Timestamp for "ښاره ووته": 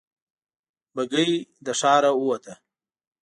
1.79-2.53